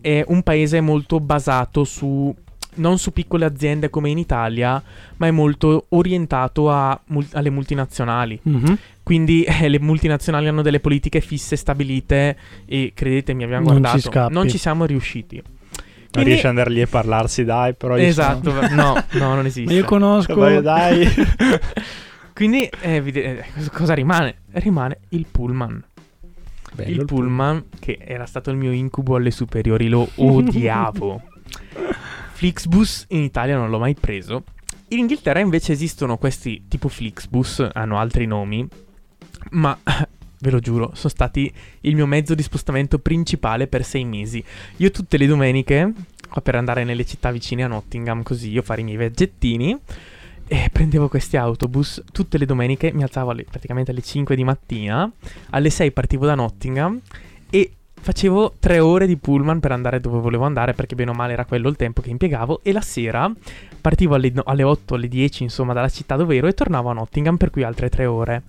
[0.00, 2.34] è un paese molto basato su
[2.74, 4.82] non su piccole aziende come in Italia,
[5.18, 6.98] ma è molto orientato a
[7.32, 8.40] alle multinazionali.
[8.42, 8.78] Mhm.
[9.02, 12.36] Quindi eh, le multinazionali hanno delle politiche fisse stabilite
[12.66, 14.32] e credetemi, abbiamo Non ci guardato, scappi.
[14.32, 15.36] non ci siamo riusciti.
[15.36, 19.46] Non Quindi- riesci ad andare lì e parlarsi, dai, però Esatto, sono- no, no, non
[19.46, 19.72] esiste.
[19.72, 20.34] Ma io conosco.
[20.34, 21.08] Dai, dai.
[22.34, 24.36] Quindi eh, eh, cosa rimane?
[24.52, 25.82] Rimane il pullman.
[26.74, 31.20] Bello il il pullman, che era stato il mio incubo alle superiori, lo odiavo.
[32.32, 34.44] Flixbus in Italia non l'ho mai preso.
[34.88, 38.66] In Inghilterra invece esistono questi tipo Flixbus, hanno altri nomi,
[39.50, 44.42] ma ve lo giuro, sono stati il mio mezzo di spostamento principale per sei mesi.
[44.78, 45.92] Io tutte le domeniche,
[46.42, 49.78] per andare nelle città vicine a Nottingham, così io fare i miei viaggettini,
[50.52, 55.10] e prendevo questi autobus tutte le domeniche, mi alzavo alle, praticamente alle 5 di mattina,
[55.50, 57.00] alle 6 partivo da Nottingham
[57.48, 61.32] e facevo tre ore di pullman per andare dove volevo andare perché bene o male
[61.32, 63.32] era quello il tempo che impiegavo e la sera
[63.80, 67.36] partivo alle, alle 8, alle 10 insomma dalla città dove ero e tornavo a Nottingham
[67.36, 68.42] per cui altre tre ore.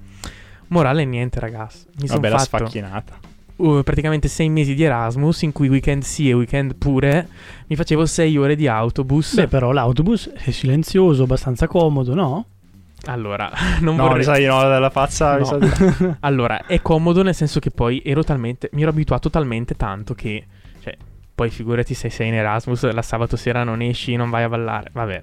[0.73, 3.19] Morale niente ragazzi, mi sono Vabbè, la fatto sfacchinata.
[3.57, 7.27] uh, praticamente sei mesi di Erasmus in cui weekend sì e weekend pure
[7.67, 9.35] mi facevo sei ore di autobus.
[9.35, 12.45] Beh, però l'autobus è silenzioso, abbastanza comodo, no?
[13.05, 13.51] allora,
[13.81, 14.19] non No, vorrei...
[14.19, 15.33] mi sa di no, dalla faccia.
[15.33, 15.45] mi No.
[15.45, 18.69] sa di- Allora, è comodo nel senso che poi ero talmente.
[18.73, 20.45] Mi ero abituato talmente tanto che.
[20.81, 20.95] Cioè,
[21.35, 24.89] poi figurati se sei in Erasmus, la sabato sera non esci, non vai a ballare.
[24.93, 25.21] Vabbè.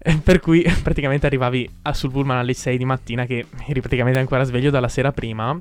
[0.00, 4.18] Eh, Per cui praticamente arrivavi a- sul pullman alle 6 di mattina, che eri praticamente
[4.18, 5.60] ancora sveglio dalla sera prima.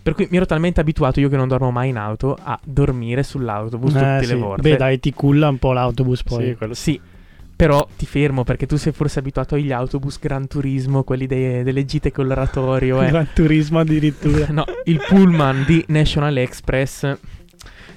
[0.00, 3.22] Per cui mi ero talmente abituato, io che non dormo mai in auto, a dormire
[3.22, 4.32] sull'autobus tutte Eh, sì.
[4.32, 4.62] le volte.
[4.70, 6.46] Beh, dai, ti culla un po' l'autobus poi.
[6.46, 6.98] Sì, quello sì.
[7.54, 11.84] Però ti fermo perché tu sei forse abituato agli autobus Gran Turismo, quelli dei- delle
[11.84, 13.02] gite con l'oratorio.
[13.02, 13.08] Eh.
[13.10, 14.46] Gran turismo addirittura.
[14.52, 17.18] No, il pullman di National Express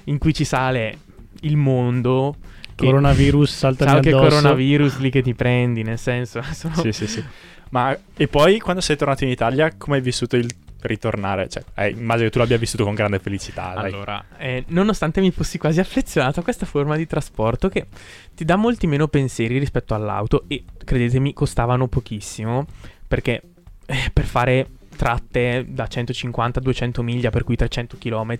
[0.04, 0.98] in cui ci sale
[1.42, 2.34] il mondo.
[2.82, 4.28] Che, Coronavirus, saltami Ciao che addosso.
[4.28, 6.42] coronavirus lì che ti prendi, nel senso.
[6.52, 7.24] sono- Sì, sì, sì.
[7.70, 11.48] Ma e poi quando sei tornato in Italia, come hai vissuto il ritornare?
[11.48, 13.72] Cioè, eh, immagino che tu l'abbia vissuto con grande felicità.
[13.74, 13.92] dai.
[13.92, 17.86] Allora, eh, nonostante mi fossi quasi affezionato a questa forma di trasporto che
[18.34, 22.66] ti dà molti meno pensieri rispetto all'auto e credetemi costavano pochissimo
[23.08, 23.40] perché
[23.86, 28.36] eh, per fare tratte da 150 a 200 miglia per cui 300 km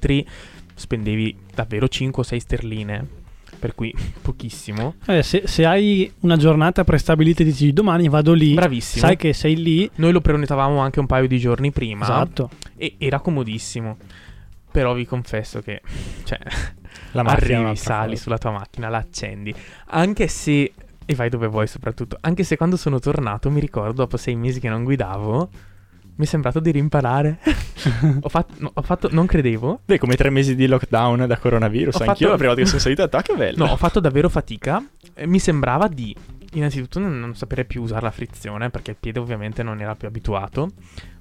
[0.75, 3.07] spendevi davvero 5 o 6 sterline
[3.63, 8.55] per cui pochissimo Eh, se, se hai una giornata prestabilita e dici domani vado lì,
[8.55, 9.89] bravissimo sai che sei lì.
[9.97, 12.51] noi lo prenotavamo anche un paio di giorni prima Esatto.
[12.77, 13.97] e era comodissimo
[14.73, 15.81] però vi confesso che
[16.25, 16.39] cioè
[17.13, 18.23] La arrivi, sali cosa.
[18.23, 19.55] sulla tua macchina, la accendi.
[19.89, 20.73] Anche se.
[21.05, 22.17] E vai dove vuoi soprattutto.
[22.23, 25.51] Anche se quando sono tornato, mi ricordo, dopo sei mesi che non guidavo,
[26.17, 27.39] mi è sembrato di rimparare.
[28.21, 29.09] ho, fatto, no, ho fatto.
[29.11, 29.81] Non credevo.
[29.85, 31.95] Beh, come tre mesi di lockdown da coronavirus.
[31.97, 33.65] Ho Anch'io fatto- la prima volta che sono salito detto, ah, che bello.
[33.65, 34.85] No, ho fatto davvero fatica.
[35.25, 36.15] Mi sembrava di.
[36.55, 40.71] Innanzitutto non, sapere più usare la frizione, perché il piede ovviamente non era più abituato.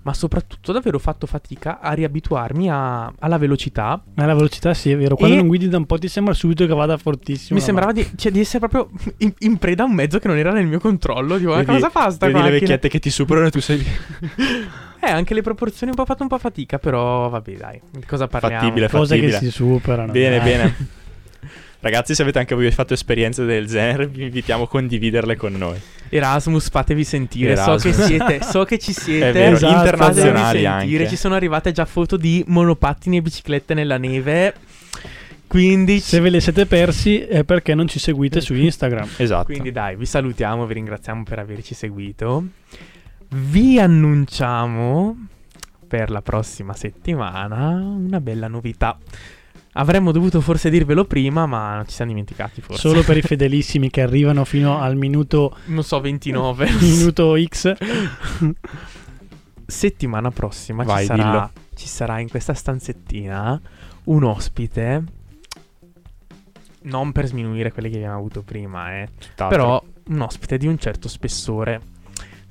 [0.04, 4.90] Ma soprattutto davvero ho fatto fatica a riabituarmi a- alla velocità Ma la velocità sì,
[4.92, 5.16] è vero.
[5.16, 7.58] Quando E- non guidi da un po' ti sembra subito che vada fortissimo.
[7.60, 10.38] Mi sembrava di, cioè, di essere proprio in, in preda a un mezzo che non
[10.38, 11.40] era nel mio controllo.
[11.40, 13.86] Ma Vedi- cosa fa sta Vedi le vecchiette che ti superano e tu sei lì.
[15.04, 17.82] Eh, anche le proporzioni ho un po' fatto un po' fatica, però vabbè, dai.
[17.90, 18.60] Di cosa parliamo?
[18.60, 19.00] Fattibile, macchina.
[19.02, 19.52] Cose che fattibile.
[19.52, 20.12] si superano.
[20.12, 20.46] Bene, dai.
[20.46, 20.76] bene.
[21.82, 25.80] Ragazzi, se avete anche voi fatto esperienze del genere, vi invitiamo a condividerle con noi.
[26.10, 27.56] Erasmus, fatevi sentire.
[27.56, 27.82] So Erasmus.
[27.84, 29.30] che siete, so che ci siete.
[29.30, 30.98] È vero, Esatto, internazionali Fatevi sentire.
[31.00, 31.10] anche.
[31.10, 34.54] Ci sono arrivate già foto di monopattini e biciclette nella neve.
[35.48, 39.10] Quindi, Se ve le siete persi è perché non ci seguite su Instagram.
[39.18, 39.46] Esatto.
[39.46, 42.46] quindi dai, vi salutiamo, vi ringraziamo per averci seguito.
[43.30, 45.28] Vi annunciamo
[45.88, 48.98] per la prossima settimana una bella novità.
[49.74, 52.82] Avremmo dovuto forse dirvelo prima, ma ci siamo dimenticati forse.
[52.82, 56.70] Solo per i fedelissimi che arrivano fino al minuto, non so, 29.
[56.82, 57.74] minuto X.
[59.66, 63.62] Settimana prossima Vai, ci, sarà, ci sarà in questa stanzettina
[64.06, 65.04] un ospite.
[66.84, 69.10] Non per sminuire quelli che abbiamo avuto prima, eh.
[69.18, 69.48] Tutt'altro.
[69.48, 71.91] Però un ospite di un certo spessore.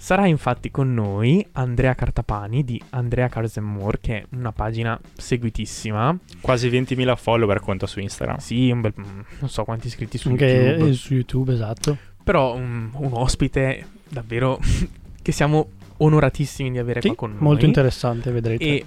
[0.03, 4.99] Sarà infatti con noi Andrea Cartapani di Andrea Cars and More, che è una pagina
[5.13, 6.17] seguitissima.
[6.41, 8.39] Quasi 20.000 follower conta su Instagram.
[8.39, 10.89] Sì, un bel, non so quanti iscritti su Anche YouTube.
[10.89, 11.99] eh, su YouTube, esatto.
[12.25, 14.59] Però un, un ospite davvero
[15.21, 17.43] che siamo onoratissimi di avere Sì, qua con noi.
[17.43, 18.65] molto interessante, vedrete.
[18.65, 18.87] E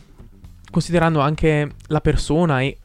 [0.72, 2.76] considerando anche la persona e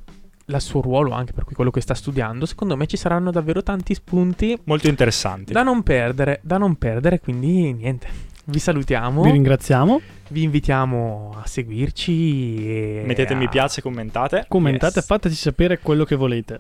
[0.57, 3.63] il suo ruolo, anche per cui quello che sta studiando, secondo me ci saranno davvero
[3.63, 5.53] tanti spunti Molto interessanti.
[5.53, 8.27] da non perdere, da non perdere, quindi niente.
[8.45, 10.01] Vi salutiamo, Vi ringraziamo.
[10.31, 14.47] vi invitiamo a seguirci e Mettete a- mi piace, commentate.
[14.49, 15.07] Commentate, Yes.
[15.07, 16.59] fateci sapere quello che volete.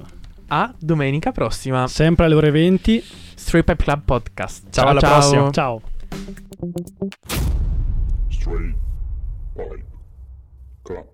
[0.48, 3.02] A domenica prossima, Sempre alle ore 20.
[3.34, 4.66] Straight Pipe Club Podcast.
[4.70, 5.50] Ciao, alla prossima.
[5.50, 5.80] Ciao.
[8.28, 8.74] Straight
[9.54, 9.84] Pipe
[10.82, 11.06] Club.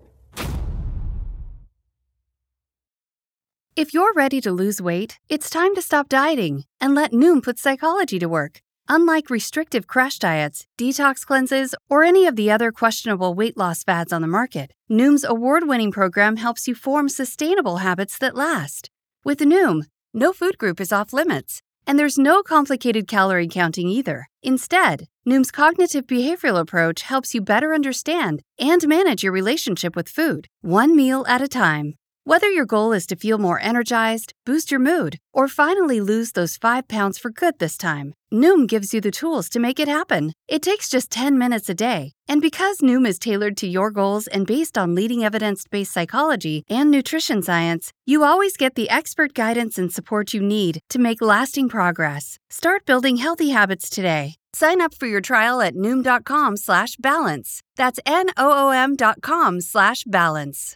[3.77, 7.59] If you're ready to lose weight, it's time to stop dieting and let Noom put
[7.59, 8.61] psychology to work.
[8.87, 14.13] Unlike restrictive crash diets, detox cleanses, or any of the other questionable weight loss fads
[14.13, 18.89] on the market, Noom's award winning program helps you form sustainable habits that last.
[19.25, 19.81] With Noom,
[20.13, 21.61] no food group is off limits.
[21.85, 24.29] And there's no complicated calorie counting either.
[24.41, 30.47] Instead, Noom's cognitive behavioral approach helps you better understand and manage your relationship with food,
[30.61, 31.95] one meal at a time.
[32.27, 36.57] Whether your goal is to feel more energized, boost your mood, or finally lose those
[36.57, 40.33] five pounds for good this time, Noom gives you the tools to make it happen.
[40.47, 42.13] It takes just 10 minutes a day.
[42.27, 46.63] And because Noom is tailored to your goals and based on leading evidence based psychology
[46.67, 51.21] and nutrition science, you always get the expert guidance and support you need to make
[51.21, 52.39] lasting progress.
[52.49, 54.33] Start building healthy habits today.
[54.53, 57.61] Sign up for your trial at Noom.com slash balance.
[57.75, 60.75] That's N-O-O-M dot com slash balance.